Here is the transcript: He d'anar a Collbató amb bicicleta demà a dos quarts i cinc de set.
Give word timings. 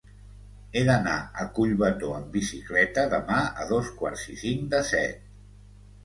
He 0.75 0.81
d'anar 0.85 1.17
a 1.41 1.43
Collbató 1.57 2.07
amb 2.19 2.31
bicicleta 2.37 3.03
demà 3.11 3.41
a 3.65 3.67
dos 3.73 3.91
quarts 4.01 4.23
i 4.37 4.39
cinc 4.45 4.65
de 4.73 4.81
set. 4.89 5.21